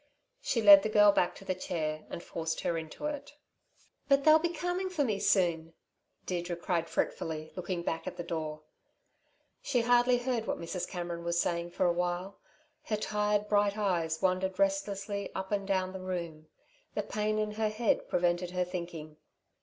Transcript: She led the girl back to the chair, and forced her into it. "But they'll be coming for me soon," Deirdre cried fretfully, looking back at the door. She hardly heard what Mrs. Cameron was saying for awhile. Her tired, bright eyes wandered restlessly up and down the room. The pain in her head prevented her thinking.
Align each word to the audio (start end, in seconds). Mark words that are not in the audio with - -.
She 0.41 0.63
led 0.63 0.81
the 0.81 0.89
girl 0.89 1.11
back 1.11 1.35
to 1.35 1.45
the 1.45 1.53
chair, 1.53 2.07
and 2.09 2.23
forced 2.23 2.61
her 2.61 2.75
into 2.75 3.05
it. 3.05 3.33
"But 4.09 4.23
they'll 4.23 4.39
be 4.39 4.49
coming 4.49 4.89
for 4.89 5.03
me 5.03 5.19
soon," 5.19 5.73
Deirdre 6.25 6.55
cried 6.55 6.89
fretfully, 6.89 7.51
looking 7.55 7.83
back 7.83 8.07
at 8.07 8.17
the 8.17 8.23
door. 8.23 8.63
She 9.61 9.81
hardly 9.81 10.17
heard 10.17 10.47
what 10.47 10.57
Mrs. 10.57 10.87
Cameron 10.89 11.23
was 11.23 11.39
saying 11.39 11.69
for 11.69 11.85
awhile. 11.85 12.39
Her 12.85 12.97
tired, 12.97 13.47
bright 13.47 13.77
eyes 13.77 14.23
wandered 14.23 14.57
restlessly 14.57 15.29
up 15.35 15.51
and 15.51 15.67
down 15.67 15.93
the 15.93 15.99
room. 16.01 16.47
The 16.95 17.03
pain 17.03 17.37
in 17.37 17.51
her 17.51 17.69
head 17.69 18.09
prevented 18.09 18.49
her 18.49 18.65
thinking. 18.65 19.17